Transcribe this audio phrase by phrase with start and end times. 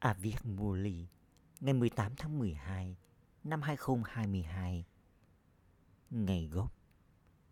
[0.00, 1.06] À, Aviet Muli
[1.60, 2.96] ngày 18 tháng 12
[3.44, 4.84] năm 2022
[6.10, 6.72] Ngày gốc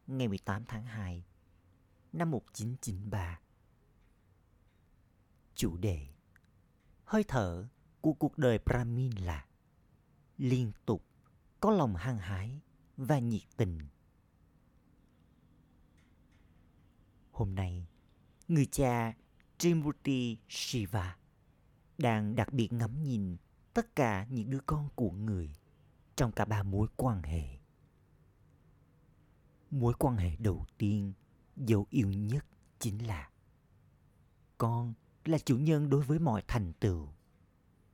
[0.06, 1.24] ngày 18 tháng 2
[2.12, 3.40] năm 1993
[5.54, 6.06] Chủ đề
[7.04, 7.68] Hơi thở
[8.00, 9.46] của cuộc đời Brahmin là
[10.38, 11.04] liên tục
[11.60, 12.60] có lòng hăng hái
[12.96, 13.78] và nhiệt tình.
[17.30, 17.86] Hôm nay,
[18.48, 19.14] người cha
[19.58, 21.16] Trimurti Shiva
[21.98, 23.36] đang đặc biệt ngắm nhìn
[23.74, 25.54] tất cả những đứa con của người
[26.16, 27.58] trong cả ba mối quan hệ.
[29.70, 31.12] Mối quan hệ đầu tiên,
[31.56, 32.46] dấu yêu nhất
[32.78, 33.30] chính là
[34.58, 37.08] con là chủ nhân đối với mọi thành tựu,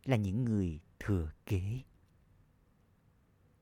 [0.05, 1.81] là những người thừa kế.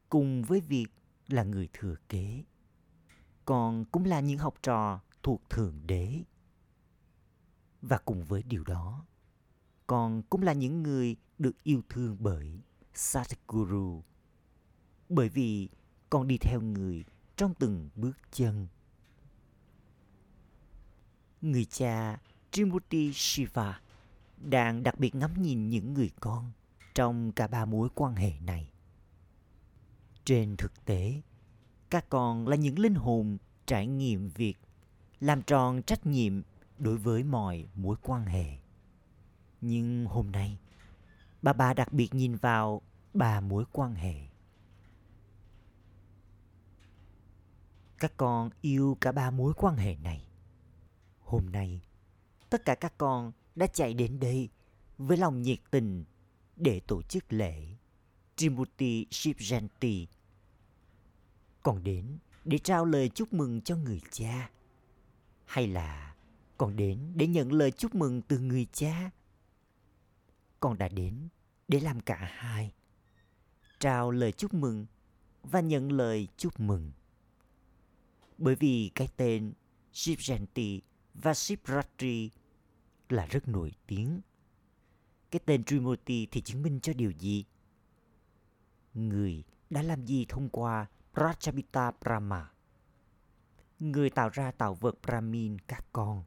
[0.09, 0.87] Cùng với việc
[1.29, 2.45] là người thừa kế,
[3.45, 6.23] con cũng là những học trò thuộc Thượng Đế.
[7.83, 9.07] Và cùng với điều đó,
[9.87, 12.61] con cũng là những người được yêu thương bởi
[12.95, 14.03] Satguru.
[15.09, 15.69] Bởi vì
[16.11, 17.05] con đi theo người
[17.37, 18.67] trong từng bước chân.
[21.41, 22.19] Người cha
[22.51, 23.81] Trimurti Shiva
[24.37, 26.53] đang đặc biệt ngắm nhìn những người con
[26.95, 28.73] trong cả ba mối quan hệ này.
[30.25, 31.23] Trên thực tế,
[31.91, 34.59] các con là những linh hồn trải nghiệm việc
[35.21, 36.43] làm tròn trách nhiệm
[36.79, 38.62] đối với mọi mối quan hệ.
[39.63, 40.59] Nhưng hôm nay,
[41.43, 42.83] bà bà đặc biệt nhìn vào
[43.15, 44.15] ba mối quan hệ.
[47.99, 50.27] Các con yêu cả ba mối quan hệ này.
[51.21, 51.81] Hôm nay,
[52.51, 54.49] tất cả các con đã chạy đến đây
[54.99, 56.05] với lòng nhiệt tình
[56.57, 57.67] để tổ chức lễ
[58.37, 60.07] Trimurti Shivjanti.
[61.63, 64.51] Còn đến để trao lời chúc mừng cho người cha.
[65.45, 66.15] Hay là
[66.59, 69.11] còn đến để nhận lời chúc mừng từ người cha
[70.63, 71.29] con đã đến
[71.69, 72.75] để làm cả hai
[73.81, 74.87] trao lời chúc mừng
[75.43, 76.93] và nhận lời chúc mừng
[78.39, 79.53] bởi vì cái tên
[79.93, 80.81] Shivjanti
[81.15, 82.31] và Shivratri
[83.09, 84.21] là rất nổi tiếng.
[85.31, 87.45] Cái tên Trimurti thì chứng minh cho điều gì?
[88.95, 92.51] Người đã làm gì thông qua Prajapita Brahma?
[93.79, 96.25] Người tạo ra tạo vật Brahmin các con.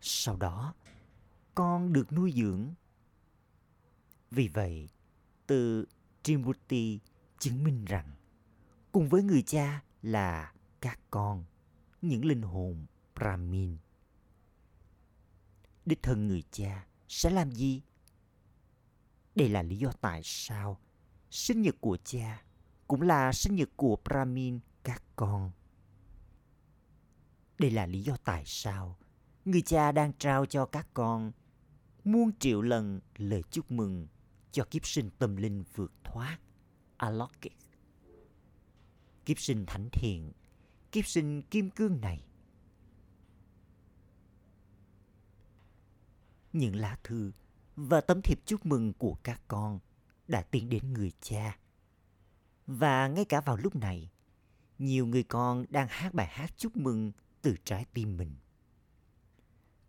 [0.00, 0.74] Sau đó,
[1.54, 2.74] con được nuôi dưỡng
[4.30, 4.88] vì vậy,
[5.46, 5.86] từ
[6.22, 7.00] Trimurti
[7.38, 8.10] chứng minh rằng
[8.92, 11.44] cùng với người cha là các con,
[12.02, 13.76] những linh hồn Brahmin.
[15.86, 17.82] Đích thân người cha sẽ làm gì?
[19.34, 20.80] Đây là lý do tại sao
[21.30, 22.42] sinh nhật của cha
[22.86, 25.50] cũng là sinh nhật của Brahmin các con.
[27.58, 28.98] Đây là lý do tại sao
[29.44, 31.32] người cha đang trao cho các con
[32.04, 34.06] muôn triệu lần lời chúc mừng
[34.52, 36.38] cho kiếp sinh tâm linh vượt thoát
[36.96, 37.56] Alokik.
[39.24, 40.32] Kiếp sinh thánh thiện,
[40.92, 42.24] kiếp sinh kim cương này.
[46.52, 47.32] Những lá thư
[47.76, 49.78] và tấm thiệp chúc mừng của các con
[50.28, 51.58] đã tiến đến người cha.
[52.66, 54.10] Và ngay cả vào lúc này,
[54.78, 57.12] nhiều người con đang hát bài hát chúc mừng
[57.42, 58.34] từ trái tim mình.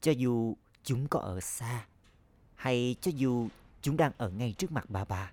[0.01, 1.87] Cho dù chúng có ở xa,
[2.55, 3.49] hay cho dù
[3.81, 5.31] chúng đang ở ngay trước mặt bà bà.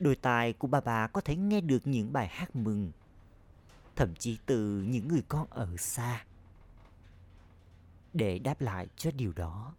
[0.00, 2.92] Đôi tai của bà bà có thể nghe được những bài hát mừng,
[3.96, 6.24] thậm chí từ những người con ở xa.
[8.12, 9.74] Để đáp lại cho điều đó,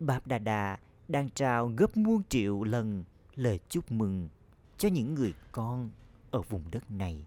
[0.00, 0.78] Báp Đà Đà
[1.08, 3.04] đang trao gấp muôn triệu lần
[3.34, 4.28] lời chúc mừng
[4.78, 5.90] cho những người con
[6.30, 7.24] ở vùng đất này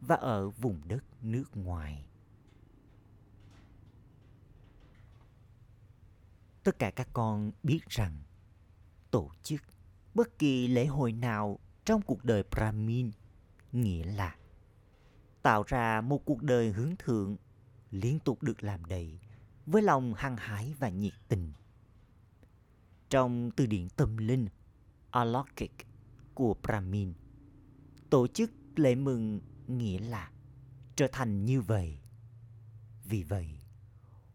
[0.00, 2.04] và ở vùng đất nước ngoài.
[6.62, 8.18] Tất cả các con biết rằng
[9.10, 9.62] tổ chức
[10.14, 13.10] bất kỳ lễ hội nào trong cuộc đời Brahmin
[13.72, 14.36] nghĩa là
[15.42, 17.36] tạo ra một cuộc đời hướng thượng
[17.90, 19.18] liên tục được làm đầy
[19.66, 21.52] với lòng hăng hái và nhiệt tình.
[23.10, 24.48] Trong từ điển tâm linh
[25.10, 25.72] Alokik
[26.34, 27.12] của Brahmin,
[28.10, 30.30] tổ chức lễ mừng nghĩa là
[30.96, 31.98] trở thành như vậy.
[33.04, 33.48] Vì vậy,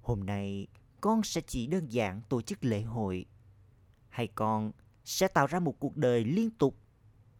[0.02, 0.68] hôm nay
[1.02, 3.26] con sẽ chỉ đơn giản tổ chức lễ hội
[4.16, 4.72] hay con
[5.06, 6.78] sẽ tạo ra một cuộc đời liên tục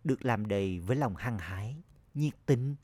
[0.04, 1.84] được làm đầy với lòng hăng hái,
[2.14, 2.76] nhiệt tình.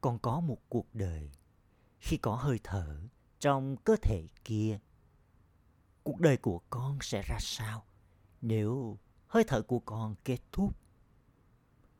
[0.00, 1.30] Con có một cuộc đời
[2.00, 3.00] khi có hơi thở
[3.38, 4.78] trong cơ thể kia.
[6.02, 7.84] Cuộc đời của con sẽ ra sao
[8.40, 10.76] nếu hơi thở của con kết thúc?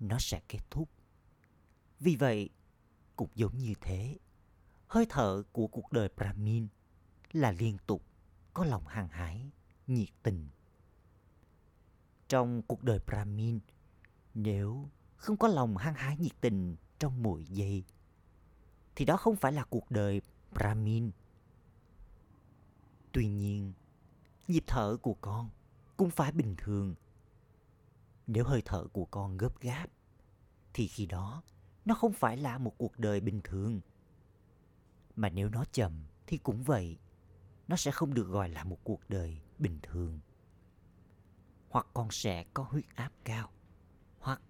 [0.01, 0.89] Nó sẽ kết thúc.
[2.01, 2.51] Vì vậy,
[3.17, 4.19] cũng giống như thế,
[4.87, 6.69] hơi thở của cuộc đời Brahmin
[7.33, 8.03] là liên tục
[8.55, 9.51] có lòng hàng hái
[9.95, 10.49] nhiệt tình.
[12.29, 13.61] Trong cuộc đời Brahmin,
[14.35, 17.85] nếu không có lòng hăng hái nhiệt tình trong mỗi giây,
[18.97, 20.23] thì đó không phải là cuộc đời
[20.53, 21.11] Brahmin.
[23.13, 23.73] Tuy nhiên,
[24.49, 25.51] nhịp thở của con
[25.97, 26.95] cũng phải bình thường.
[28.27, 29.87] Nếu hơi thở của con gấp gáp,
[30.75, 31.43] thì khi đó
[31.85, 33.81] nó không phải là một cuộc đời bình thường.
[35.17, 35.93] Mà nếu nó chậm
[36.27, 36.99] thì cũng vậy,
[37.69, 40.21] nó sẽ không được gọi là một cuộc đời bình thường.
[41.69, 43.51] Hoặc con sẽ có huyết áp cao,
[44.19, 44.43] hoặc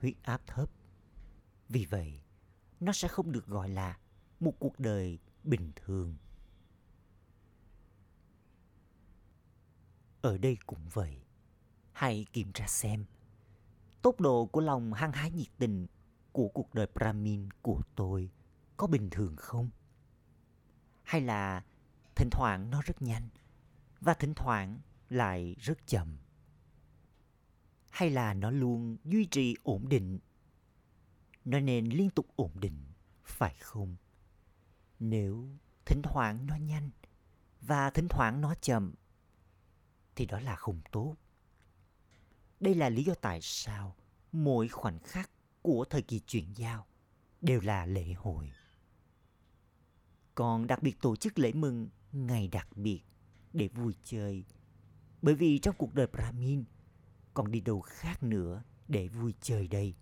[0.00, 0.70] huyết áp thấp.
[1.68, 2.20] Vì vậy,
[2.80, 3.98] nó sẽ không được gọi là
[4.40, 6.16] một cuộc đời bình thường.
[10.22, 11.22] Ở đây cũng vậy.
[11.92, 13.04] Hãy kiểm tra xem
[14.02, 15.86] tốc độ của lòng hăng hái nhiệt tình
[16.32, 18.30] của cuộc đời Brahmin của tôi
[18.76, 19.70] có bình thường không?
[21.02, 21.64] Hay là
[22.14, 23.28] thỉnh thoảng nó rất nhanh
[24.00, 26.18] và thỉnh thoảng lại rất chậm?
[27.90, 30.18] Hay là nó luôn duy trì ổn định?
[31.44, 32.86] Nó nên liên tục ổn định,
[33.24, 33.96] phải không?
[34.98, 35.48] Nếu
[35.84, 36.90] thỉnh thoảng nó nhanh
[37.60, 38.94] và thỉnh thoảng nó chậm
[40.16, 41.16] thì đó là không tốt.
[42.60, 43.96] Đây là lý do tại sao
[44.32, 45.30] mỗi khoảnh khắc
[45.62, 46.86] của thời kỳ chuyển giao
[47.40, 48.52] đều là lễ hội.
[50.34, 53.02] Còn đặc biệt tổ chức lễ mừng ngày đặc biệt
[53.56, 54.44] để vui chơi.
[55.22, 56.64] Bởi vì trong cuộc đời Brahmin
[57.34, 59.94] còn đi đâu khác nữa để vui chơi đây.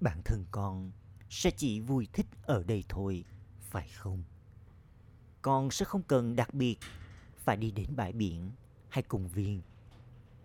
[0.00, 0.92] Bản thân con
[1.30, 3.24] sẽ chỉ vui thích ở đây thôi,
[3.60, 4.24] phải không?
[5.42, 6.78] Con sẽ không cần đặc biệt
[7.36, 8.50] phải đi đến bãi biển
[8.88, 9.62] hay công viên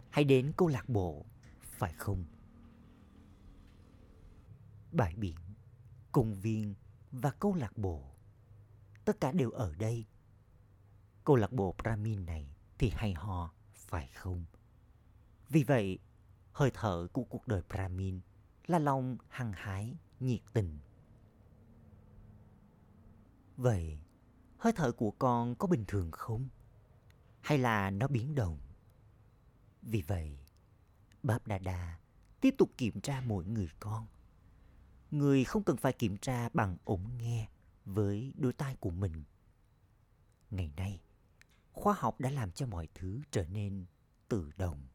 [0.10, 1.26] hay đến câu lạc bộ,
[1.62, 2.26] phải không?
[4.92, 5.36] Bãi biển,
[6.12, 6.76] công viên
[7.12, 8.04] và câu lạc bộ,
[9.06, 10.06] tất cả đều ở đây.
[11.24, 14.46] Câu lạc bộ Brahmin này thì hay ho, phải không?
[15.50, 16.00] Vì vậy,
[16.52, 18.20] hơi thở của cuộc đời Brahmin
[18.68, 20.80] là lòng hăng hái, nhiệt tình.
[23.58, 24.00] Vậy,
[24.58, 26.48] hơi thở của con có bình thường không?
[27.42, 28.60] Hay là nó biến động?
[29.82, 30.38] Vì vậy,
[31.24, 32.00] Báp Đà Đà
[32.42, 34.08] tiếp tục kiểm tra mỗi người con.
[35.12, 37.50] Người không cần phải kiểm tra bằng ống nghe
[37.86, 39.24] với đôi tai của mình.
[40.50, 41.02] Ngày nay,
[41.74, 43.86] khoa học đã làm cho mọi thứ trở nên
[44.28, 44.88] tự động.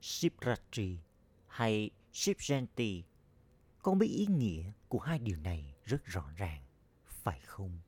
[0.00, 0.98] Shivratri
[1.46, 3.02] hay Shivjanti
[3.82, 6.64] con biết ý nghĩa của hai điều này rất rõ ràng,
[7.04, 7.80] phải không?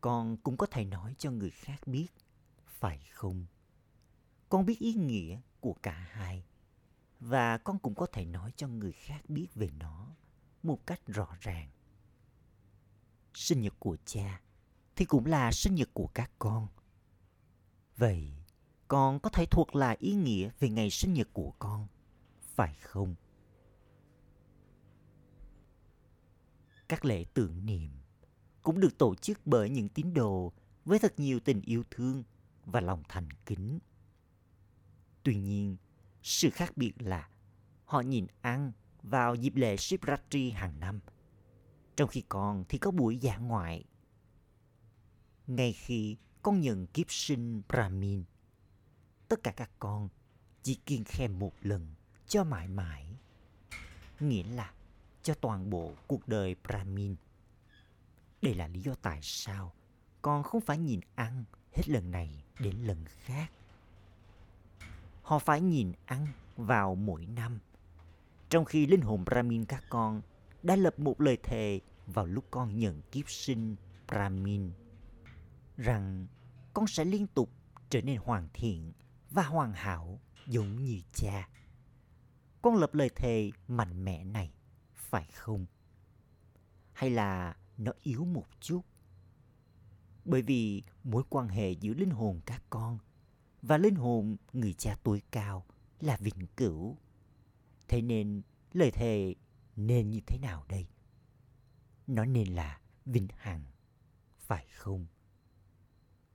[0.00, 2.06] Con cũng có thể nói cho người khác biết
[2.66, 3.46] phải không?
[4.48, 6.44] Con biết ý nghĩa của cả hai
[7.20, 10.16] và con cũng có thể nói cho người khác biết về nó
[10.62, 11.70] một cách rõ ràng.
[13.34, 14.40] Sinh nhật của cha
[14.96, 16.68] thì cũng là sinh nhật của các con.
[17.96, 18.32] Vậy,
[18.88, 21.86] con có thể thuộc lại ý nghĩa về ngày sinh nhật của con,
[22.40, 23.14] phải không?
[26.88, 27.90] Các lễ tưởng niệm
[28.62, 30.52] cũng được tổ chức bởi những tín đồ
[30.84, 32.22] với thật nhiều tình yêu thương
[32.64, 33.78] và lòng thành kính.
[35.22, 35.76] Tuy nhiên,
[36.22, 37.28] sự khác biệt là
[37.84, 41.00] họ nhìn ăn vào dịp lễ Shivratri hàng năm,
[41.96, 43.84] trong khi con thì có buổi dạ ngoại.
[45.46, 48.24] Ngay khi con nhận kiếp sinh Brahmin,
[49.28, 50.08] tất cả các con
[50.62, 51.94] chỉ kiên khem một lần
[52.26, 53.06] cho mãi mãi.
[54.20, 54.72] Nghĩa là
[55.22, 57.16] cho toàn bộ cuộc đời Brahmin.
[58.42, 59.72] Đây là lý do tại sao
[60.22, 63.52] con không phải nhìn ăn hết lần này đến lần khác.
[65.22, 66.26] Họ phải nhìn ăn
[66.56, 67.58] vào mỗi năm.
[68.48, 70.22] Trong khi linh hồn Brahmin các con
[70.62, 73.76] đã lập một lời thề vào lúc con nhận kiếp sinh
[74.08, 74.70] Brahmin
[75.76, 76.26] rằng
[76.74, 77.50] con sẽ liên tục
[77.90, 78.92] trở nên hoàn thiện
[79.30, 81.48] và hoàn hảo giống như cha.
[82.62, 84.54] Con lập lời thề mạnh mẽ này,
[84.94, 85.66] phải không?
[86.92, 88.80] Hay là nó yếu một chút?
[90.24, 92.98] Bởi vì mối quan hệ giữa linh hồn các con
[93.62, 95.66] và linh hồn người cha tối cao
[96.00, 96.96] là vĩnh cửu.
[97.88, 99.34] Thế nên lời thề
[99.76, 100.86] nên như thế nào đây?
[102.06, 103.64] Nó nên là vĩnh hằng,
[104.38, 105.06] phải không?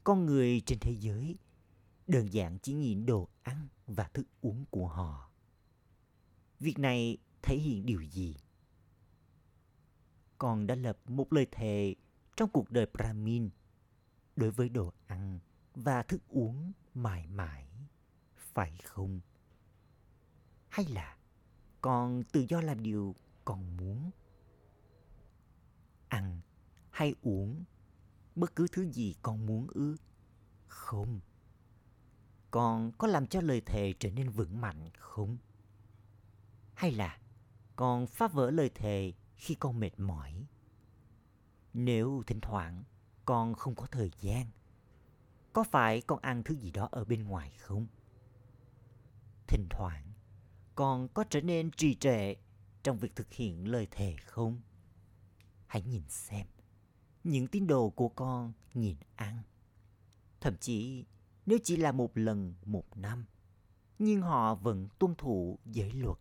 [0.03, 1.38] Con người trên thế giới
[2.08, 5.32] đơn giản chỉ nhìn đồ ăn và thức uống của họ.
[6.60, 8.36] Việc này thể hiện điều gì?
[10.38, 11.96] Con đã lập một lời thề
[12.36, 13.50] trong cuộc đời Brahmin
[14.36, 15.39] đối với đồ ăn
[15.75, 17.68] và thức uống mãi mãi,
[18.36, 19.20] phải không?
[20.70, 21.18] Hay là
[21.82, 23.15] con tự do làm điều
[23.46, 24.12] con muốn?
[26.08, 26.41] Ăn
[26.89, 27.63] hay uống
[28.39, 29.96] bất cứ thứ gì con muốn ư?
[30.67, 31.19] Không.
[32.51, 35.38] Con có làm cho lời thề trở nên vững mạnh không?
[36.74, 37.17] Hay là
[37.75, 40.48] con phá vỡ lời thề khi con mệt mỏi?
[41.74, 42.84] Nếu thỉnh thoảng
[43.25, 44.46] con không có thời gian,
[45.53, 47.88] có phải con ăn thứ gì đó ở bên ngoài không?
[49.48, 50.13] Thỉnh thoảng
[50.75, 52.36] con có trở nên trì trệ
[52.84, 54.62] trong việc thực hiện lời thề không?
[55.67, 56.48] Hãy nhìn xem,
[57.23, 59.41] những tín đồ của con nhìn ăn.
[60.41, 61.05] Thậm chí
[61.45, 63.25] nếu chỉ là một lần một năm,
[63.99, 66.17] nhưng họ vẫn tuân thủ giới luật.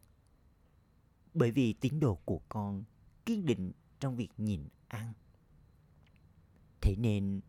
[1.34, 2.84] Bởi vì tín đồ của con
[3.26, 5.12] kiên định trong việc nhìn ăn.
[6.80, 7.40] Thế nên,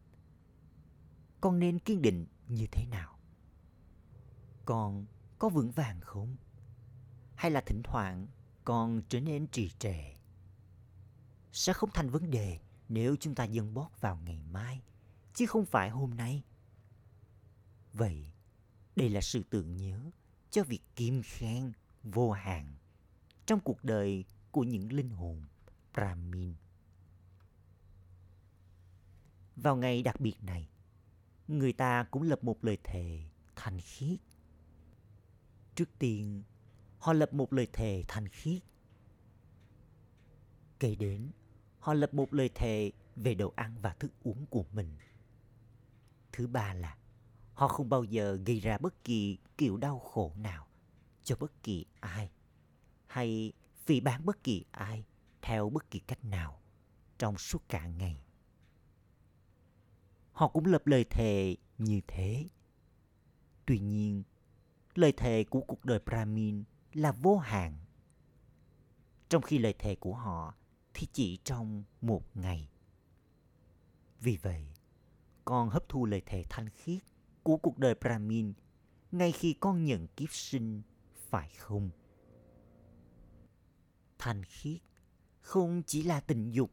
[1.41, 3.19] con nên kiên định như thế nào?
[4.65, 5.05] Con
[5.39, 6.35] có vững vàng không?
[7.35, 8.27] Hay là thỉnh thoảng
[8.63, 10.15] con trở nên trì trệ?
[11.51, 12.59] Sẽ không thành vấn đề
[12.89, 14.81] nếu chúng ta dâng bót vào ngày mai,
[15.33, 16.43] chứ không phải hôm nay.
[17.93, 18.31] Vậy,
[18.95, 20.11] đây là sự tưởng nhớ
[20.51, 21.71] cho việc kim khen
[22.03, 22.75] vô hạn
[23.45, 25.45] trong cuộc đời của những linh hồn
[25.93, 26.53] Brahmin.
[29.55, 30.69] Vào ngày đặc biệt này,
[31.47, 33.23] người ta cũng lập một lời thề
[33.55, 34.19] thành khiết.
[35.75, 36.43] Trước tiên,
[36.99, 38.61] họ lập một lời thề thành khiết.
[40.79, 41.31] Kể đến,
[41.79, 44.97] họ lập một lời thề về đồ ăn và thức uống của mình.
[46.31, 46.97] Thứ ba là
[47.53, 50.67] họ không bao giờ gây ra bất kỳ kiểu đau khổ nào
[51.23, 52.31] cho bất kỳ ai
[53.07, 53.53] hay
[53.85, 55.05] phỉ bán bất kỳ ai
[55.41, 56.61] theo bất kỳ cách nào
[57.17, 58.23] trong suốt cả ngày.
[60.31, 62.45] Họ cũng lập lời thề như thế.
[63.65, 64.23] Tuy nhiên,
[64.95, 67.77] lời thề của cuộc đời Brahmin là vô hạn.
[69.29, 70.53] Trong khi lời thề của họ
[70.99, 72.69] thì chỉ trong một ngày.
[74.19, 74.65] Vì vậy,
[75.45, 77.03] con hấp thu lời thề thanh khiết
[77.43, 78.53] của cuộc đời Brahmin
[79.11, 80.81] ngay khi con nhận kiếp sinh,
[81.29, 81.89] phải không?
[84.17, 84.77] Thanh khiết
[85.41, 86.71] không chỉ là tình dục,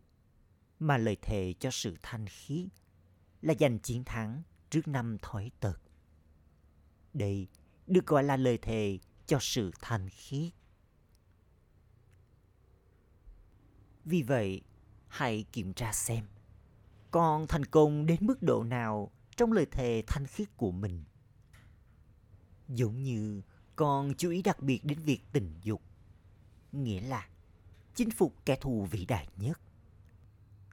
[0.79, 2.69] mà lời thề cho sự thanh khiết
[3.43, 5.81] là giành chiến thắng trước năm thói tật.
[7.15, 7.49] Đây
[7.87, 10.53] được gọi là lời thề cho sự thanh khiết.
[14.07, 14.63] Vì vậy,
[15.09, 16.25] hãy kiểm tra xem
[17.11, 21.05] con thành công đến mức độ nào trong lời thề thanh khiết của mình.
[22.69, 23.43] Giống như
[23.77, 25.83] con chú ý đặc biệt đến việc tình dục,
[26.73, 27.29] nghĩa là
[27.95, 29.61] chinh phục kẻ thù vĩ đại nhất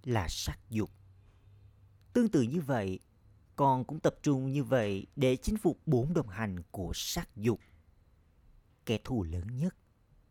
[0.03, 0.89] là sắc dục.
[2.13, 2.99] Tương tự như vậy,
[3.55, 7.59] con cũng tập trung như vậy để chinh phục bốn đồng hành của sắc dục.
[8.85, 9.75] Kẻ thù lớn nhất,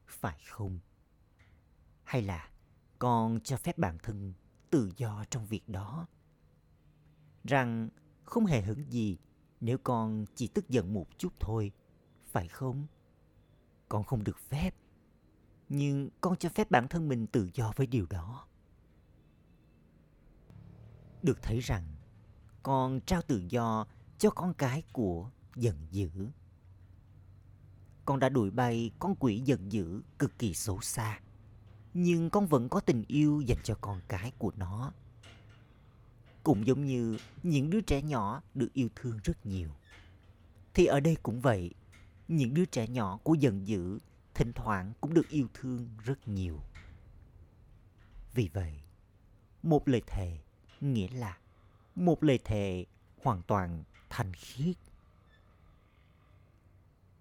[0.06, 0.78] phải không?
[2.04, 2.51] Hay là
[3.02, 4.32] con cho phép bản thân
[4.70, 6.06] tự do trong việc đó?
[7.44, 7.88] Rằng
[8.24, 9.18] không hề hứng gì
[9.60, 11.72] nếu con chỉ tức giận một chút thôi,
[12.26, 12.86] phải không?
[13.88, 14.74] Con không được phép,
[15.68, 18.46] nhưng con cho phép bản thân mình tự do với điều đó.
[21.22, 21.94] Được thấy rằng
[22.62, 23.86] con trao tự do
[24.18, 26.10] cho con cái của giận dữ.
[28.04, 31.20] Con đã đuổi bay con quỷ giận dữ cực kỳ xấu xa,
[31.94, 34.92] nhưng con vẫn có tình yêu dành cho con cái của nó
[36.42, 39.70] cũng giống như những đứa trẻ nhỏ được yêu thương rất nhiều.
[40.74, 41.74] Thì ở đây cũng vậy,
[42.28, 43.98] những đứa trẻ nhỏ của giận dữ
[44.34, 46.60] thỉnh thoảng cũng được yêu thương rất nhiều.
[48.34, 48.82] Vì vậy,
[49.62, 50.38] một lời thề
[50.80, 51.38] nghĩa là
[51.94, 52.84] một lời thề
[53.22, 54.76] hoàn toàn thành khiết.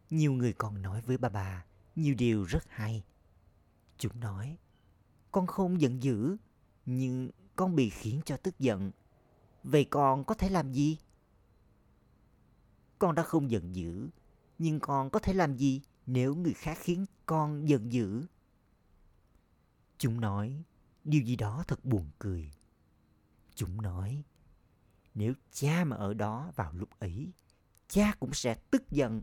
[0.10, 3.04] Nhiều người còn nói với bà bà nhiều điều rất hay.
[3.98, 4.58] Chúng nói,
[5.32, 6.38] con không giận dữ,
[6.86, 8.92] nhưng con bị khiến cho tức giận
[9.64, 10.98] Vậy con có thể làm gì?
[13.00, 14.10] Con đã không giận dữ,
[14.58, 18.26] nhưng con có thể làm gì nếu người khác khiến con giận dữ?
[19.98, 20.64] Chúng nói
[21.04, 22.52] điều gì đó thật buồn cười.
[23.56, 24.24] Chúng nói
[25.14, 27.32] nếu cha mà ở đó vào lúc ấy,
[27.88, 29.22] cha cũng sẽ tức giận.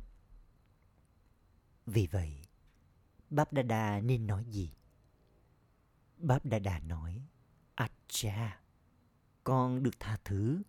[1.87, 2.35] Vì vậy,
[3.31, 4.73] Báp Đa nên nói gì?
[6.19, 7.23] Báp Đa Đa nói,
[7.75, 8.61] À cha,
[9.45, 10.63] con được tha thứ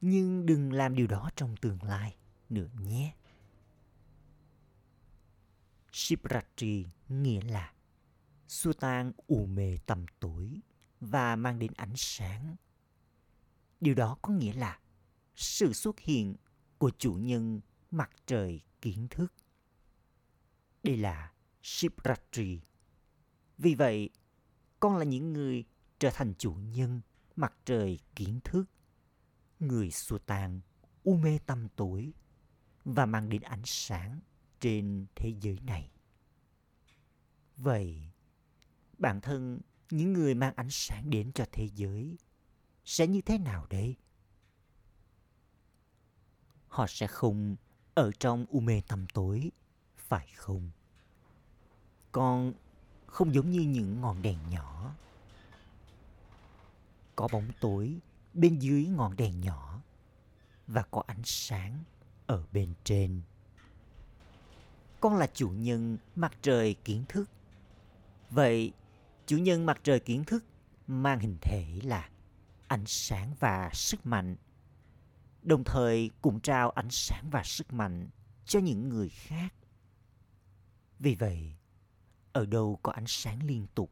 [0.00, 2.16] nhưng đừng làm điều đó trong tương lai
[2.48, 3.14] nữa nhé
[5.92, 7.72] Shivratri nghĩa là
[8.48, 10.60] xua tan u mê tầm tối
[11.00, 12.56] và mang đến ánh sáng.
[13.80, 14.78] Điều đó có nghĩa là
[15.34, 16.36] sự xuất hiện
[16.78, 19.32] của chủ nhân mặt trời kiến thức.
[20.82, 22.60] Đây là Shivratri.
[23.58, 24.10] Vì vậy,
[24.84, 25.64] con là những người
[25.98, 27.00] trở thành chủ nhân
[27.36, 28.64] mặt trời kiến thức
[29.60, 30.60] người xua tan
[31.04, 32.12] u mê tâm tối
[32.84, 34.20] và mang đến ánh sáng
[34.60, 35.90] trên thế giới này.
[37.56, 38.10] Vậy,
[38.98, 39.60] bản thân
[39.90, 42.18] những người mang ánh sáng đến cho thế giới
[42.84, 43.96] sẽ như thế nào đây?
[46.68, 47.56] Họ sẽ không
[47.94, 49.50] ở trong u mê tâm tối,
[49.96, 50.70] phải không?
[52.12, 52.52] Còn
[53.14, 54.94] không giống như những ngọn đèn nhỏ.
[57.16, 57.98] Có bóng tối
[58.32, 59.82] bên dưới ngọn đèn nhỏ
[60.66, 61.84] và có ánh sáng
[62.26, 63.22] ở bên trên.
[65.00, 67.30] Con là chủ nhân mặt trời kiến thức.
[68.30, 68.72] Vậy,
[69.26, 70.44] chủ nhân mặt trời kiến thức
[70.86, 72.08] mang hình thể là
[72.66, 74.36] ánh sáng và sức mạnh.
[75.42, 78.08] Đồng thời cũng trao ánh sáng và sức mạnh
[78.44, 79.54] cho những người khác.
[80.98, 81.56] Vì vậy,
[82.34, 83.90] ở đâu có ánh sáng liên tục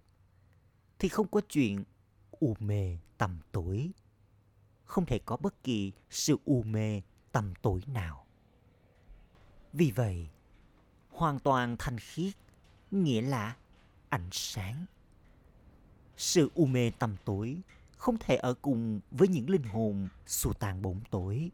[0.99, 1.85] thì không có chuyện
[2.31, 3.91] u mê tầm tối.
[4.85, 8.27] Không thể có bất kỳ sự u mê tầm tối nào.
[9.73, 10.29] Vì vậy,
[11.11, 12.35] hoàn toàn thanh khiết
[12.91, 13.57] nghĩa là
[14.09, 14.87] ánh sáng.
[16.17, 17.59] Sự u mê tầm tối
[17.97, 21.51] không thể ở cùng với những linh hồn xù tàn bóng tối.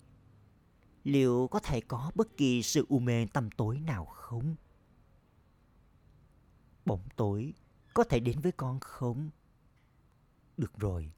[1.04, 4.54] Liệu có thể có bất kỳ sự u mê tầm tối nào không?
[6.88, 7.54] Bóng tối
[7.94, 9.30] có thể đến với con không?
[10.56, 11.12] Được rồi,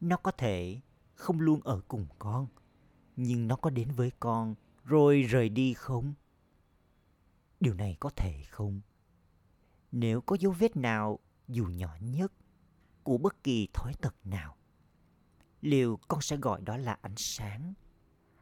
[0.00, 0.80] nó có thể
[1.14, 2.46] không luôn ở cùng con,
[3.16, 4.54] nhưng nó có đến với con
[4.84, 6.14] rồi rời đi không?
[7.60, 8.80] Điều này có thể không?
[9.92, 11.18] Nếu có dấu vết nào
[11.48, 12.32] dù nhỏ nhất
[13.02, 14.56] của bất kỳ thói tật nào,
[15.60, 17.74] liệu con sẽ gọi đó là ánh sáng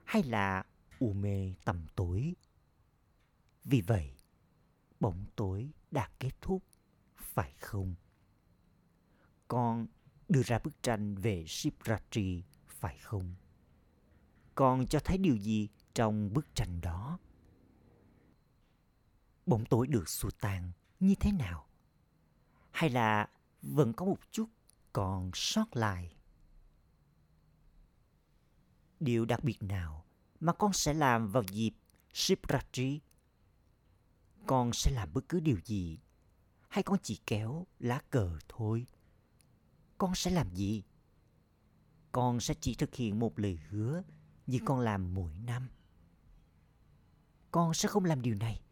[0.04, 0.64] hay là
[0.98, 2.34] u mê tầm tối?
[3.64, 4.15] Vì vậy,
[5.00, 6.62] bóng tối đã kết thúc,
[7.16, 7.94] phải không?
[9.48, 9.86] Con
[10.28, 13.34] đưa ra bức tranh về Shivratri, phải không?
[14.54, 17.18] Con cho thấy điều gì trong bức tranh đó?
[19.46, 21.66] Bóng tối được xua tan như thế nào?
[22.70, 23.28] Hay là
[23.62, 24.46] vẫn có một chút
[24.92, 26.16] còn sót lại?
[29.00, 30.04] Điều đặc biệt nào
[30.40, 31.72] mà con sẽ làm vào dịp
[32.12, 33.00] Shivratri
[34.46, 35.98] con sẽ làm bất cứ điều gì.
[36.68, 38.86] Hay con chỉ kéo lá cờ thôi.
[39.98, 40.84] Con sẽ làm gì?
[42.12, 44.02] Con sẽ chỉ thực hiện một lời hứa
[44.46, 45.68] như con làm mỗi năm.
[47.50, 48.62] Con sẽ không làm điều này.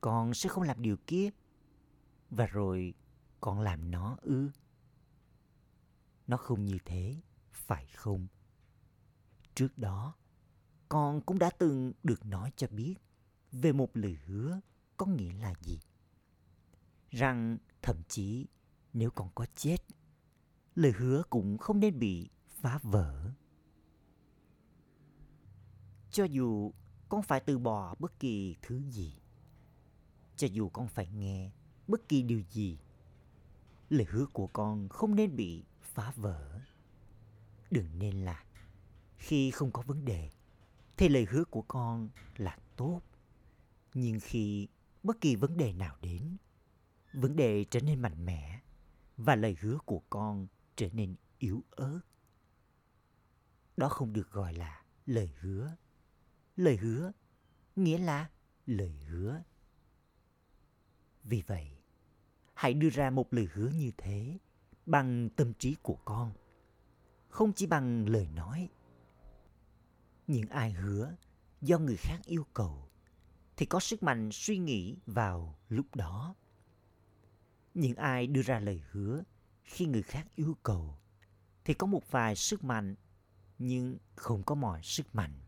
[0.00, 1.30] Con sẽ không làm điều kia.
[2.30, 2.94] Và rồi
[3.40, 4.50] con làm nó ư?
[6.26, 7.20] Nó không như thế,
[7.52, 8.26] phải không?
[9.54, 10.14] Trước đó,
[10.88, 12.94] con cũng đã từng được nói cho biết
[13.52, 14.60] về một lời hứa
[14.96, 15.80] có nghĩa là gì?
[17.10, 18.46] Rằng thậm chí
[18.92, 19.76] nếu con có chết,
[20.74, 23.30] lời hứa cũng không nên bị phá vỡ.
[26.10, 26.72] Cho dù
[27.08, 29.14] con phải từ bỏ bất kỳ thứ gì,
[30.36, 31.50] cho dù con phải nghe
[31.88, 32.78] bất kỳ điều gì,
[33.88, 36.60] lời hứa của con không nên bị phá vỡ.
[37.70, 38.44] Đừng nên là
[39.16, 40.30] khi không có vấn đề,
[40.96, 43.00] thì lời hứa của con là tốt.
[43.94, 44.68] Nhưng khi
[45.02, 46.36] bất kỳ vấn đề nào đến.
[47.12, 48.60] Vấn đề trở nên mạnh mẽ
[49.16, 52.00] và lời hứa của con trở nên yếu ớt.
[53.76, 55.76] Đó không được gọi là lời hứa.
[56.56, 57.12] Lời hứa
[57.76, 58.30] nghĩa là
[58.66, 59.42] lời hứa.
[61.24, 61.70] Vì vậy,
[62.54, 64.38] hãy đưa ra một lời hứa như thế
[64.86, 66.32] bằng tâm trí của con.
[67.28, 68.68] Không chỉ bằng lời nói.
[70.26, 71.16] Những ai hứa
[71.60, 72.91] do người khác yêu cầu
[73.56, 76.34] thì có sức mạnh suy nghĩ vào lúc đó.
[77.74, 79.22] Những ai đưa ra lời hứa
[79.64, 80.98] khi người khác yêu cầu
[81.64, 82.94] thì có một vài sức mạnh,
[83.58, 85.40] nhưng không có mọi sức mạnh.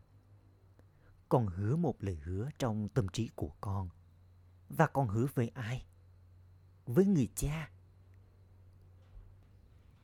[1.29, 3.89] Con hứa một lời hứa trong tâm trí của con.
[4.69, 5.85] Và con hứa với ai?
[6.85, 7.71] Với người cha.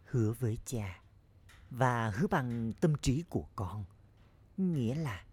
[0.06, 1.02] Hứa với cha
[1.72, 3.86] và hứa bằng tâm trí của con.
[4.58, 5.26] Nghĩa là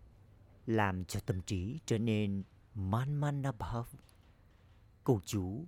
[0.66, 2.42] làm cho tâm trí trở nên
[2.78, 3.98] man man above
[5.04, 5.66] câu chú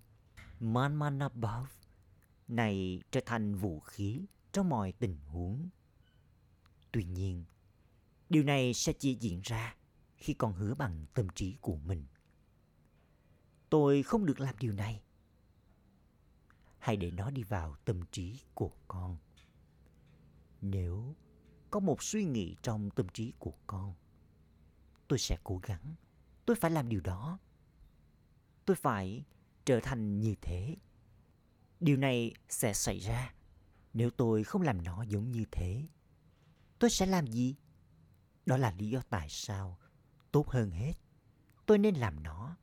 [0.60, 1.72] man man above
[2.48, 5.68] này trở thành vũ khí trong mọi tình huống.
[6.92, 7.44] Tuy nhiên,
[8.28, 9.76] điều này sẽ chỉ diễn ra
[10.16, 12.06] khi con hứa bằng tâm trí của mình.
[13.70, 15.02] Tôi không được làm điều này.
[16.78, 19.16] Hãy để nó đi vào tâm trí của con.
[20.60, 21.14] Nếu
[21.70, 23.94] có một suy nghĩ trong tâm trí của con,
[25.08, 25.94] tôi sẽ cố gắng
[26.50, 27.38] tôi phải làm điều đó
[28.64, 29.24] tôi phải
[29.64, 30.76] trở thành như thế
[31.80, 33.34] điều này sẽ xảy ra
[33.92, 35.88] nếu tôi không làm nó giống như thế
[36.78, 37.56] tôi sẽ làm gì
[38.46, 39.78] Đó là lý do tại sao
[40.32, 40.92] tốt hơn hết,
[41.66, 42.56] tôi nên làm nó.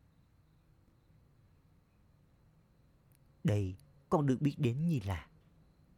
[3.44, 3.78] Đây
[4.10, 5.28] còn được biết đến như là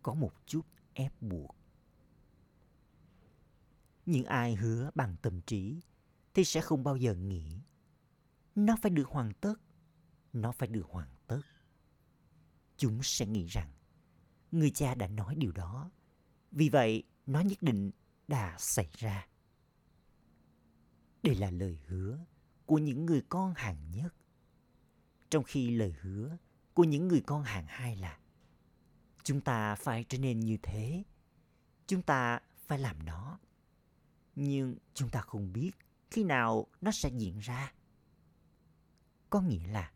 [0.02, 1.56] có một chút ép buộc.
[4.06, 5.82] Những ai hứa bằng tâm trí
[6.34, 7.62] thì sẽ không bao giờ nghĩ
[8.56, 9.56] nó phải được hoàn tất,
[10.34, 11.42] nó phải được hoàn tất.
[12.78, 13.72] Chúng sẽ nghĩ rằng
[14.52, 15.92] người cha đã nói điều đó,
[16.52, 17.92] vì vậy nó nhất định
[18.28, 19.28] đã xảy ra.
[21.24, 22.20] Đây là lời hứa
[22.66, 24.16] của những người con hàng nhất.
[25.30, 26.38] Trong khi lời hứa
[26.74, 28.20] của những người con hàng hai là
[29.24, 31.04] chúng ta phải trở nên như thế,
[31.88, 33.40] chúng ta phải làm nó.
[34.36, 35.72] Nhưng chúng ta không biết
[36.12, 37.74] khi nào nó sẽ diễn ra.
[39.30, 39.92] Có nghĩa là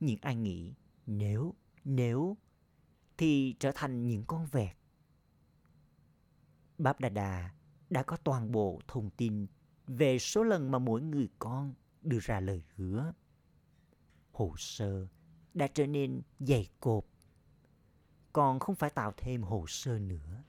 [0.00, 0.74] những ai nghĩ
[1.06, 2.36] nếu, nếu
[3.16, 4.76] thì trở thành những con vẹt.
[6.78, 7.50] Báp Đà Đà
[7.90, 9.46] đã có toàn bộ thông tin
[9.86, 13.12] về số lần mà mỗi người con đưa ra lời hứa.
[14.32, 15.06] Hồ sơ
[15.54, 17.04] đã trở nên dày cộp.
[18.32, 20.44] Còn không phải tạo thêm hồ sơ nữa,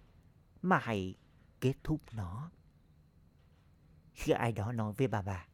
[0.62, 1.15] mà hãy
[1.62, 2.52] kết thúc nó.
[4.13, 5.47] Khi ai đó nói với bà bà,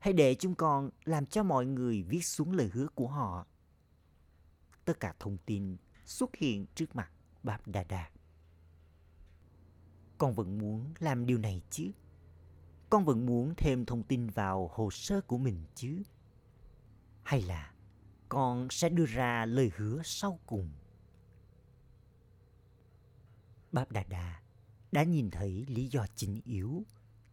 [0.00, 3.46] hãy để chúng con làm cho mọi người viết xuống lời hứa của họ.
[4.84, 7.10] Tất cả thông tin xuất hiện trước mặt
[7.42, 8.10] Báp Đà Đà.
[10.18, 11.90] Con vẫn muốn làm điều này chứ?
[12.90, 16.02] con vẫn muốn thêm thông tin vào hồ sơ của mình chứ?
[17.22, 17.72] Hay là
[18.28, 20.70] con sẽ đưa ra lời hứa sau cùng?
[23.72, 24.40] Báp Đà Đà
[24.92, 26.84] đã nhìn thấy lý do chính yếu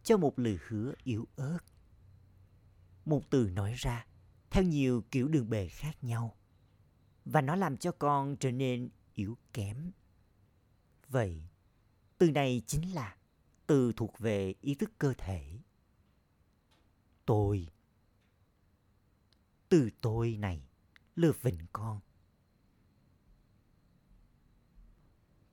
[0.02, 1.58] cho một lời hứa yếu ớt.
[3.08, 4.06] Một từ nói ra
[4.50, 6.36] theo nhiều kiểu đường bề khác nhau
[7.24, 9.92] và nó làm cho con trở nên yếu kém.
[11.08, 11.42] Vậy,
[12.18, 13.16] từ này chính là
[13.66, 15.58] từ thuộc về ý thức cơ thể.
[17.26, 17.68] Tôi.
[19.68, 20.68] Từ tôi này
[21.16, 22.00] lừa vịnh con.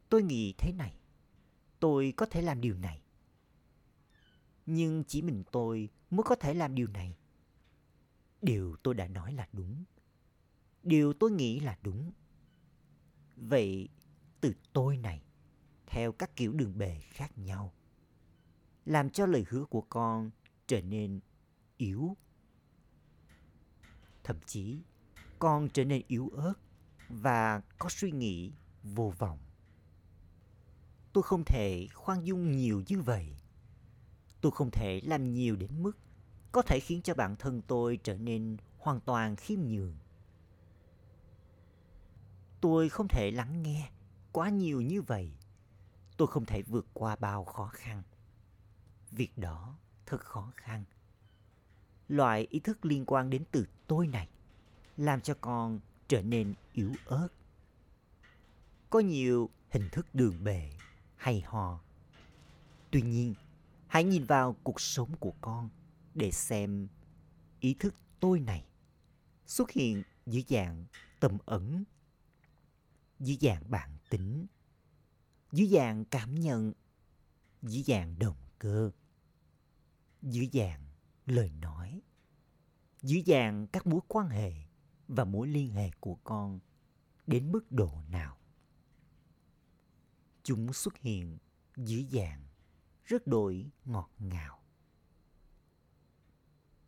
[0.09, 0.99] Tôi nghĩ thế này.
[1.79, 3.01] Tôi có thể làm điều này.
[4.65, 7.17] Nhưng chỉ mình tôi mới có thể làm điều này.
[8.45, 9.84] Điều tôi đã nói là đúng.
[10.84, 12.12] Điều tôi nghĩ là đúng.
[13.36, 13.89] Vậy
[14.41, 15.23] từ tôi này
[15.88, 17.73] theo các kiểu đường bề khác nhau
[18.86, 20.31] làm cho lời hứa của con
[20.67, 21.19] trở nên
[21.77, 22.17] yếu.
[24.23, 24.79] Thậm chí,
[25.39, 26.53] con trở nên yếu ớt
[27.10, 28.51] và có suy nghĩ
[28.84, 29.39] vô vọng.
[31.13, 33.36] Tôi không thể khoan dung nhiều như vậy.
[34.41, 35.97] Tôi không thể làm nhiều đến mức
[36.55, 39.95] có thể khiến cho bản thân tôi trở nên hoàn toàn khiêm nhường.
[42.61, 43.89] Tôi không thể lắng nghe
[44.31, 45.31] quá nhiều như vậy.
[46.17, 48.03] Tôi không thể vượt qua bao khó khăn
[49.11, 50.83] việc đó thật khó khăn.
[52.07, 54.29] Loại ý thức liên quan đến từ tôi này
[54.97, 57.27] làm cho con trở nên yếu ớt.
[58.89, 60.71] Có nhiều hình thức đường bề
[61.15, 61.79] hay hò.
[62.91, 63.33] Tuy nhiên,
[63.87, 65.69] hãy nhìn vào cuộc sống của con
[66.15, 66.88] để xem
[67.60, 68.65] ý thức tôi này
[69.45, 70.86] xuất hiện dưới dạng
[71.19, 71.84] tâm ẩn,
[73.19, 74.45] dưới dạng bản tính,
[75.51, 76.73] dưới dạng cảm nhận,
[77.62, 78.91] dưới dạng động cơ
[80.25, 80.86] dưới dạng
[81.25, 82.01] lời nói
[83.01, 84.54] dưới dạng các mối quan hệ
[85.08, 86.60] và mối liên hệ của con
[87.28, 88.38] đến mức độ nào.
[90.43, 91.38] Chúng xuất hiện
[91.78, 92.45] dưới dạng
[93.04, 94.64] rất đổi ngọt ngào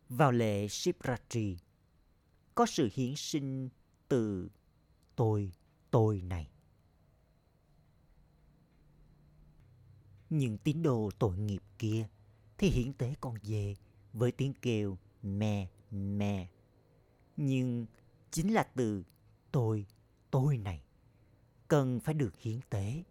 [0.08, 1.56] vào lễ Shivratri
[2.54, 3.68] có sự hiến sinh
[4.08, 4.48] từ
[5.16, 5.52] tôi
[5.90, 6.50] tôi này
[10.30, 12.08] những tín đồ tội nghiệp kia
[12.58, 13.76] thì hiển tế con dê
[14.12, 16.48] với tiếng kêu me me.
[17.36, 17.86] Nhưng
[18.30, 19.04] chính là từ
[19.52, 19.86] tôi,
[20.30, 20.82] tôi này
[21.68, 23.02] cần phải được hiến tế.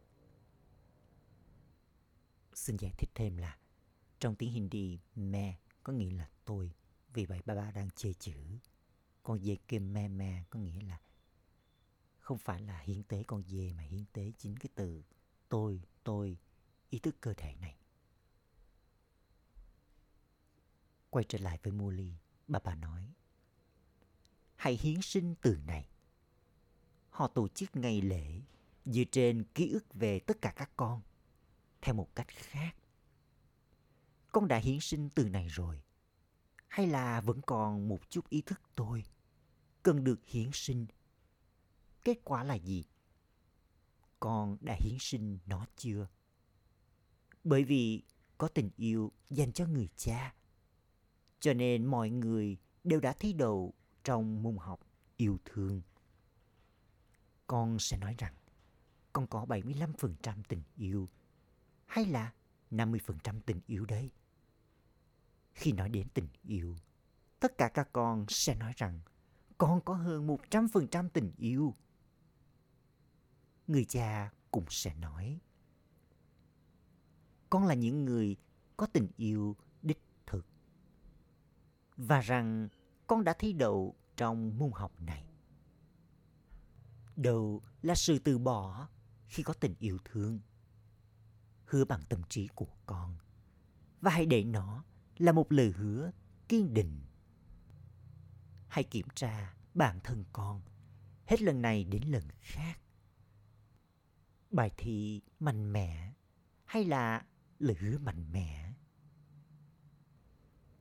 [2.53, 3.57] Xin giải thích thêm là
[4.19, 6.71] trong tiếng Hindi me có nghĩa là tôi.
[7.13, 8.59] Vì vậy ba ba đang chê chữ.
[9.23, 10.99] Con dê kêu me me có nghĩa là
[12.19, 15.03] không phải là hiến tế con dê mà hiến tế chính cái từ
[15.49, 16.37] tôi, tôi,
[16.89, 17.77] ý thức cơ thể này.
[21.09, 22.13] Quay trở lại với Molly,
[22.47, 23.13] bà bà nói.
[24.55, 25.89] Hãy hiến sinh từ này.
[27.09, 28.41] Họ tổ chức ngày lễ
[28.85, 31.01] dựa trên ký ức về tất cả các con.
[31.81, 32.75] Theo một cách khác.
[34.31, 35.81] Con đã hiến sinh từ này rồi.
[36.77, 39.03] Hay là vẫn còn một chút ý thức tôi
[39.83, 40.85] cần được hiến sinh?
[42.03, 42.85] Kết quả là gì?
[44.19, 46.07] Con đã hiến sinh nó chưa?
[47.43, 48.03] Bởi vì
[48.37, 50.33] có tình yêu dành cho người cha.
[51.39, 54.79] Cho nên mọi người đều đã thấy đầu trong môn học
[55.15, 55.81] yêu thương.
[57.47, 58.33] Con sẽ nói rằng,
[59.13, 61.07] con có 75% tình yêu
[61.85, 62.33] hay là
[62.71, 64.11] 50% tình yêu đấy.
[65.57, 66.75] Khi nói đến tình yêu,
[67.39, 68.99] tất cả các con sẽ nói rằng
[69.57, 71.75] con có hơn 100% tình yêu.
[73.67, 75.39] Người cha cũng sẽ nói
[77.49, 78.35] con là những người
[78.77, 80.45] có tình yêu đích thực
[81.97, 82.69] và rằng
[83.07, 85.25] con đã thi đậu trong môn học này.
[87.15, 88.89] Đầu là sự từ bỏ
[89.27, 90.39] khi có tình yêu thương.
[91.65, 93.17] Hứa bằng tâm trí của con
[94.01, 94.83] và hãy để nó
[95.17, 96.11] là một lời hứa
[96.47, 97.01] kiên định.
[98.67, 100.61] Hãy kiểm tra bản thân con
[101.25, 102.79] hết lần này đến lần khác.
[104.51, 106.13] Bài thi mạnh mẽ
[106.65, 107.25] hay là
[107.59, 108.73] lời hứa mạnh mẽ?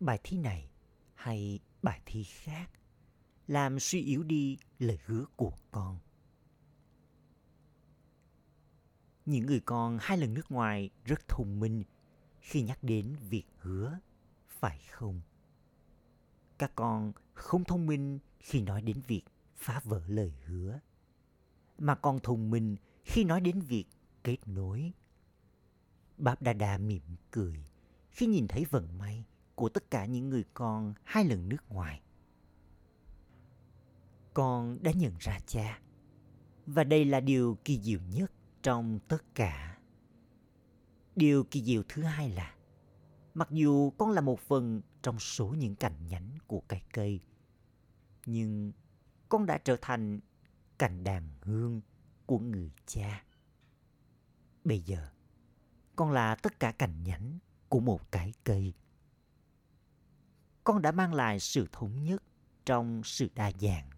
[0.01, 0.70] Bài thi này
[1.14, 2.70] hay bài thi khác
[3.46, 5.99] làm suy yếu đi lời hứa của con.
[9.25, 11.85] Những người con hai lần nước ngoài rất thông minh
[12.40, 13.99] khi nhắc đến việc hứa,
[14.66, 15.20] phải không?
[16.59, 19.22] Các con không thông minh khi nói đến việc
[19.57, 20.81] phá vỡ lời hứa,
[21.79, 23.85] mà còn thông minh khi nói đến việc
[24.24, 24.92] kết nối.
[26.18, 27.64] Báp Đa Đa mỉm cười
[28.11, 29.24] khi nhìn thấy vận may
[29.55, 32.02] của tất cả những người con hai lần nước ngoài.
[34.35, 35.81] Con đã nhận ra cha,
[36.66, 39.79] và đây là điều kỳ diệu nhất trong tất cả.
[41.16, 42.55] Điều kỳ diệu thứ hai là
[43.37, 47.20] mặc dù con là một phần trong số những cành nhánh của cây cây,
[48.27, 48.72] nhưng
[49.29, 50.20] con đã trở thành
[50.79, 51.81] cành đàn hương
[52.27, 53.25] của người cha.
[54.64, 55.09] Bây giờ,
[55.96, 58.75] con là tất cả cành nhánh của một cái cây.
[60.64, 62.22] Con đã mang lại sự thống nhất
[62.64, 63.90] trong sự đa dạng.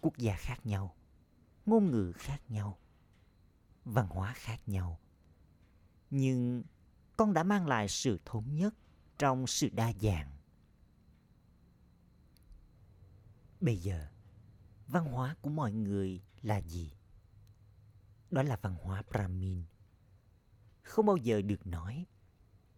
[0.00, 0.94] Quốc gia khác nhau,
[1.66, 2.78] ngôn ngữ khác nhau,
[3.84, 4.98] văn hóa khác nhau.
[6.10, 6.62] Nhưng
[7.20, 8.74] con đã mang lại sự thống nhất
[9.18, 10.30] trong sự đa dạng.
[13.60, 14.06] Bây giờ,
[14.86, 16.92] văn hóa của mọi người là gì?
[18.30, 19.62] Đó là văn hóa Brahmin.
[20.82, 22.06] Không bao giờ được nói.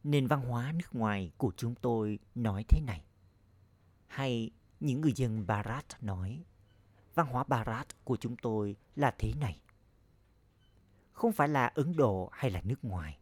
[0.05, 3.05] Nền văn hóa nước ngoài của chúng tôi nói thế này.
[4.07, 4.51] Hay
[4.81, 6.45] những người dân Bharat nói,
[7.15, 9.61] văn hóa Bharat của chúng tôi là thế này
[11.13, 13.19] không phải là Ấn Độ hay là nước ngoài,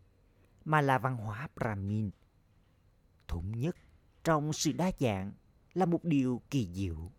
[0.65, 2.11] mà là văn hóa Brahmin.
[3.29, 3.77] Thống nhất
[4.25, 5.33] trong sự đa dạng
[5.75, 7.13] là một điều kỳ diệu.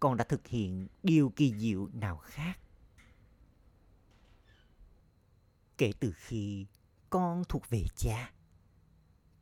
[0.00, 2.58] Con đã thực hiện điều kỳ diệu nào khác?
[5.78, 6.66] Kể từ khi
[7.10, 8.32] con thuộc về cha,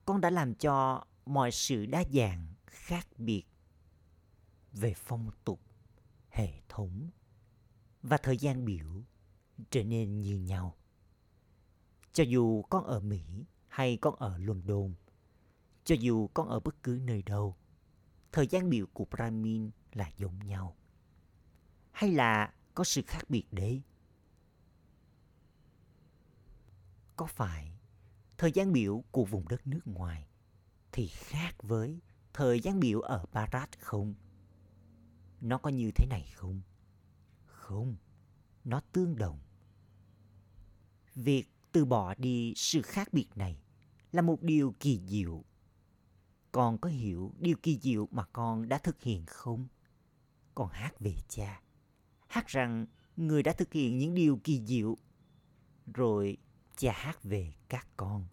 [0.04, 3.44] con đã làm cho mọi sự đa dạng khác biệt
[4.72, 5.60] về phong tục,
[6.28, 7.10] hệ thống
[8.02, 9.04] và thời gian biểu
[9.70, 10.76] trở nên như nhau.
[12.12, 13.22] Cho dù con ở Mỹ
[13.68, 14.94] hay con ở London,
[15.84, 17.56] cho dù con ở bất cứ nơi đâu,
[18.32, 20.76] thời gian biểu của Brahmin là giống nhau.
[21.90, 23.82] Hay là có sự khác biệt đấy?
[27.16, 27.78] Có phải
[28.38, 30.28] thời gian biểu của vùng đất nước ngoài
[30.92, 32.00] thì khác với
[32.32, 34.14] thời gian biểu ở Bharat không?
[35.40, 36.60] Nó có như thế này không?
[37.44, 37.96] Không,
[38.64, 39.38] nó tương đồng.
[41.14, 43.56] Việc từ bỏ đi sự khác biệt này
[44.12, 45.44] là một điều kỳ diệu.
[46.52, 49.68] Con có hiểu điều kỳ diệu mà con đã thực hiện không?
[50.54, 51.62] Con hát về cha.
[52.28, 54.96] Hát rằng người đã thực hiện những điều kỳ diệu.
[55.94, 56.36] Rồi
[56.76, 58.26] cha hát về các con.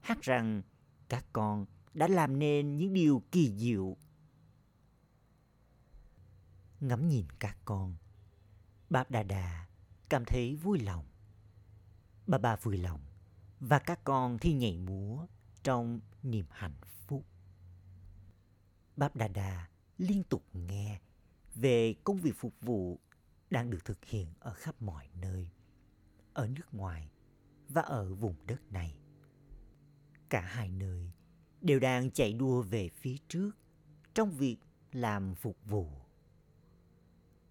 [0.00, 0.62] Hát rằng
[1.08, 3.96] các con đã làm nên những điều kỳ diệu.
[6.80, 7.96] Ngắm nhìn các con,
[8.90, 9.66] Báp Đà Đà
[10.08, 11.04] cảm thấy vui lòng
[12.26, 13.00] bà bà vui lòng
[13.60, 15.26] và các con thi nhảy múa
[15.62, 17.24] trong niềm hạnh phúc.
[18.96, 21.00] Báp Đà Đà liên tục nghe
[21.54, 23.00] về công việc phục vụ
[23.50, 25.50] đang được thực hiện ở khắp mọi nơi,
[26.32, 27.10] ở nước ngoài
[27.68, 28.98] và ở vùng đất này.
[30.28, 31.10] Cả hai nơi
[31.60, 33.50] đều đang chạy đua về phía trước
[34.14, 34.56] trong việc
[34.92, 35.90] làm phục vụ.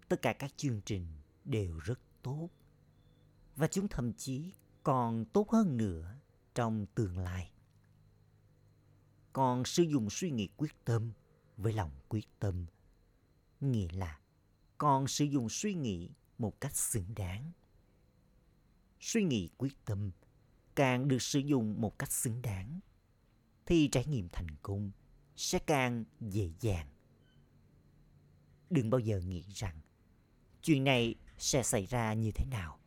[0.08, 1.06] Tất cả các chương trình
[1.44, 2.48] đều rất tốt
[3.56, 4.52] và chúng thậm chí
[4.86, 6.14] còn tốt hơn nữa
[6.54, 7.50] trong tương lai.
[9.32, 11.12] Còn sử dụng suy nghĩ quyết tâm
[11.56, 12.66] với lòng quyết tâm,
[13.60, 14.20] nghĩa là
[14.78, 17.52] còn sử dụng suy nghĩ một cách xứng đáng.
[19.00, 20.10] Suy nghĩ quyết tâm
[20.74, 22.80] càng được sử dụng một cách xứng đáng
[23.66, 24.90] thì trải nghiệm thành công
[25.36, 26.88] sẽ càng dễ dàng
[28.70, 29.80] đừng bao giờ nghĩ rằng
[30.62, 32.78] chuyện này sẽ xảy ra như thế nào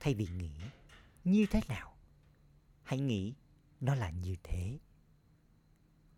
[0.00, 0.50] thay vì nghĩ
[1.24, 1.96] như thế nào?
[2.82, 3.34] Hãy nghĩ
[3.80, 4.78] nó là như thế.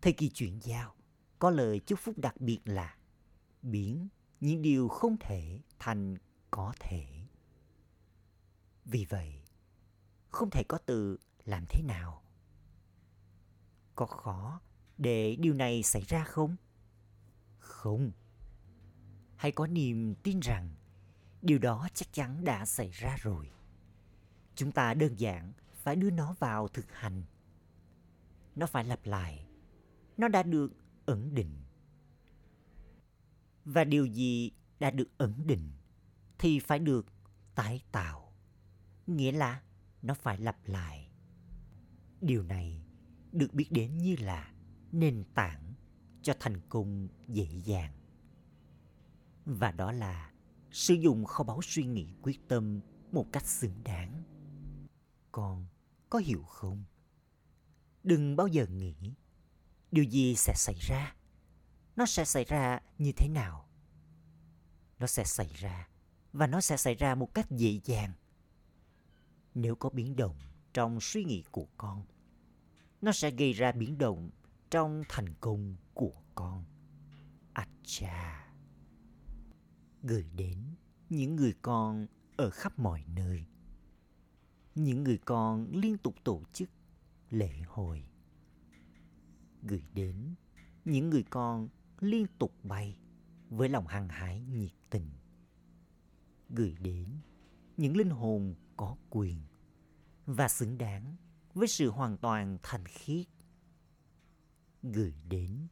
[0.01, 0.95] Thời kỳ chuyển giao,
[1.39, 2.97] có lời chúc phúc đặc biệt là
[3.61, 4.07] biến
[4.39, 6.17] những điều không thể thành
[6.51, 7.05] có thể.
[8.85, 9.41] Vì vậy,
[10.29, 12.23] không thể có từ làm thế nào.
[13.95, 14.61] Có khó
[14.97, 16.55] để điều này xảy ra không?
[17.59, 18.11] Không.
[19.35, 20.75] Hãy có niềm tin rằng
[21.41, 23.51] điều đó chắc chắn đã xảy ra rồi
[24.55, 27.23] chúng ta đơn giản phải đưa nó vào thực hành.
[28.55, 29.47] Nó phải lặp lại.
[30.17, 30.73] Nó đã được
[31.05, 31.63] ẩn định.
[33.65, 35.71] Và điều gì đã được ẩn định
[36.39, 37.05] thì phải được
[37.55, 38.33] tái tạo.
[39.07, 39.61] Nghĩa là
[40.01, 41.09] nó phải lặp lại.
[42.21, 42.85] Điều này
[43.31, 44.53] được biết đến như là
[44.91, 45.73] nền tảng
[46.21, 47.93] cho thành công dễ dàng.
[49.45, 50.31] Và đó là
[50.71, 52.79] sử dụng kho báu suy nghĩ quyết tâm
[53.11, 54.23] một cách xứng đáng
[55.35, 55.65] con
[56.09, 56.83] có hiểu không?
[58.03, 58.95] Đừng bao giờ nghĩ
[59.91, 61.15] điều gì sẽ xảy ra.
[61.95, 63.69] Nó sẽ xảy ra như thế nào?
[64.99, 65.89] Nó sẽ xảy ra
[66.33, 68.11] và nó sẽ xảy ra một cách dễ dàng.
[69.55, 70.35] Nếu có biến động
[70.73, 72.05] trong suy nghĩ của con,
[73.01, 74.29] nó sẽ gây ra biến động
[74.69, 76.65] trong thành công của con.
[77.53, 78.53] Acha.
[80.03, 80.75] Gửi đến
[81.09, 83.45] những người con ở khắp mọi nơi
[84.75, 86.69] những người con liên tục tổ chức
[87.29, 88.03] lễ hội.
[89.63, 90.35] Gửi đến,
[90.85, 92.99] những người con liên tục bay
[93.49, 95.09] với lòng hăng hái nhiệt tình.
[96.49, 97.09] Gửi đến,
[97.77, 99.41] những linh hồn có quyền
[100.25, 101.15] và xứng đáng
[101.53, 103.25] với sự hoàn toàn thành khiết.
[104.83, 105.67] Gửi đến,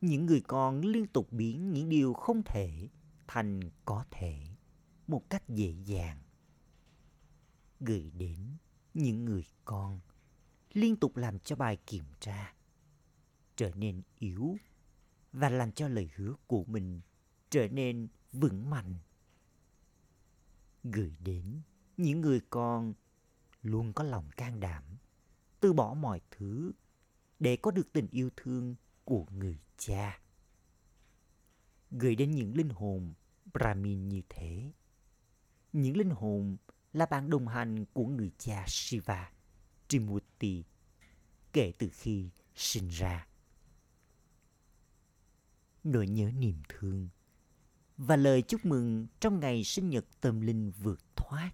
[0.00, 2.88] những người con liên tục biến những điều không thể
[3.26, 4.56] thành có thể
[5.06, 6.23] một cách dễ dàng
[7.84, 8.38] gửi đến
[8.94, 10.00] những người con,
[10.72, 12.54] liên tục làm cho bài kiểm tra
[13.56, 14.56] trở nên yếu
[15.32, 17.00] và làm cho lời hứa của mình
[17.50, 18.94] trở nên vững mạnh.
[20.84, 21.60] Gửi đến
[21.96, 22.94] những người con
[23.62, 24.82] luôn có lòng can đảm,
[25.60, 26.72] từ bỏ mọi thứ
[27.38, 30.20] để có được tình yêu thương của người cha.
[31.90, 33.14] Gửi đến những linh hồn
[33.52, 34.72] brahmin như thế,
[35.72, 36.56] những linh hồn
[36.94, 39.32] là bạn đồng hành của người cha shiva
[39.88, 40.64] trimurti
[41.52, 43.26] kể từ khi sinh ra
[45.84, 47.08] nỗi nhớ niềm thương
[47.96, 51.52] và lời chúc mừng trong ngày sinh nhật tâm linh vượt thoát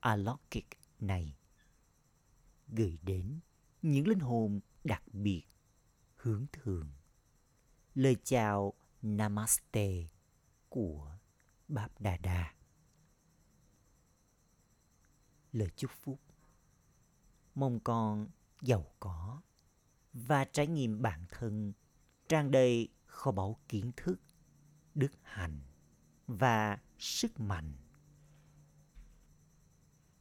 [0.00, 0.66] Alokik
[1.00, 1.36] này,
[2.68, 3.40] gửi đến
[3.82, 5.42] những linh hồn đặc biệt,
[6.16, 6.90] hướng thường
[7.94, 10.06] lời chào namaste
[10.68, 11.16] của
[11.68, 12.54] Báp Đà Đà.
[15.52, 16.20] Lời chúc phúc
[17.54, 18.28] Mong con
[18.60, 19.42] giàu có
[20.12, 21.72] và trải nghiệm bản thân
[22.28, 24.20] tràn đầy kho báu kiến thức,
[24.94, 25.60] đức hạnh
[26.26, 27.72] và sức mạnh.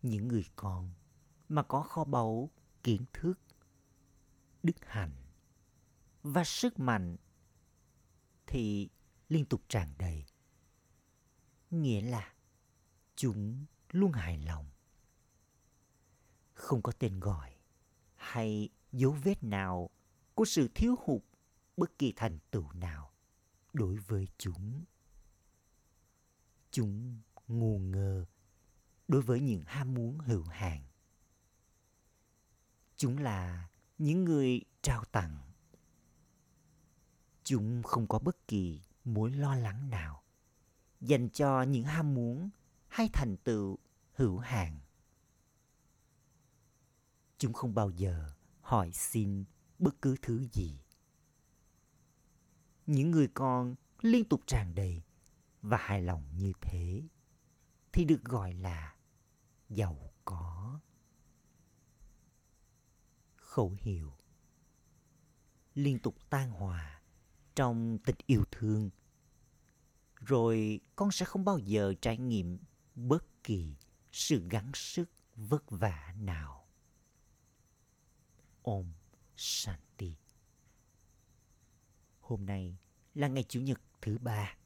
[0.01, 0.93] Những người con
[1.49, 2.49] mà có kho báu
[2.83, 3.39] kiến thức,
[4.63, 5.15] đức hạnh
[6.23, 7.17] và sức mạnh
[8.47, 8.89] thì
[9.29, 10.25] liên tục tràn đầy.
[11.69, 12.33] Nghĩa là
[13.15, 14.69] chúng luôn hài lòng.
[16.59, 17.55] Không có tên gọi
[18.15, 19.89] hay dấu vết nào
[20.35, 21.21] của sự thiếu hụt
[21.77, 23.11] bất kỳ thành tựu nào
[23.73, 24.83] đối với chúng.
[26.71, 27.17] Chúng
[27.47, 28.25] ngu ngơ
[29.07, 30.83] đối với những ham muốn hữu hạn.
[32.95, 35.37] Chúng là những người trao tặng.
[37.43, 40.23] Chúng không có bất kỳ mối lo lắng nào
[41.01, 42.49] dành cho những ham muốn
[42.87, 43.77] hay thành tựu
[44.13, 44.79] hữu hạn.
[47.39, 48.31] Chúng không bao giờ
[48.61, 49.45] hỏi xin
[49.79, 50.79] bất cứ thứ gì.
[52.85, 55.03] Những người con liên tục tràn đầy
[55.61, 57.03] và hài lòng như thế
[57.91, 58.95] thì được gọi là
[59.69, 60.79] giàu có.
[63.35, 64.13] Khẩu hiệu
[65.75, 67.01] liên tục tan hòa
[67.55, 68.89] trong tình yêu thương,
[70.15, 72.57] rồi con sẽ không bao giờ trải nghiệm
[72.95, 73.75] bất kỳ
[74.11, 76.58] sự gắng sức vất vả nào.
[78.69, 78.85] Om
[79.35, 80.15] Shanti
[82.19, 82.77] Hôm nay
[83.15, 84.57] là ngày Chủ nhật thứ ba,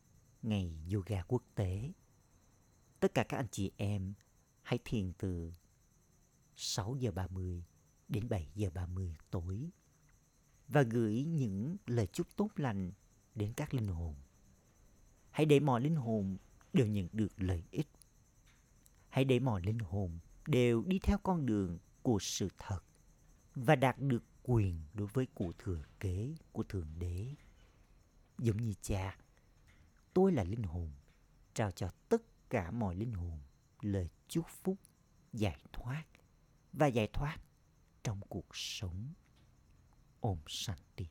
[0.42, 1.92] ngày yoga quốc tế.
[3.00, 4.14] Tất cả các anh chị em
[4.62, 5.54] hãy thiền từ
[6.56, 7.64] 6 giờ 30
[8.08, 9.70] đến 7 giờ 30 tối
[10.68, 12.92] và gửi những lời chúc tốt lành
[13.36, 14.16] đến các linh hồn.
[15.32, 16.38] Hãy để mọi linh hồn
[16.74, 17.88] đều nhận được lợi ích.
[19.10, 22.80] Hãy để mọi linh hồn đều đi theo con đường của sự thật
[23.56, 27.36] và đạt được quyền đối với cụ thừa kế của Thượng Đế.
[28.38, 29.18] Giống như cha,
[30.14, 30.92] tôi là linh hồn,
[31.54, 33.40] trao cho tất cả mọi linh hồn
[33.82, 34.78] lời chúc phúc,
[35.34, 36.04] giải thoát
[36.74, 37.38] và giải thoát
[38.04, 39.14] trong cuộc sống.
[40.22, 40.38] Om
[40.96, 41.08] tiền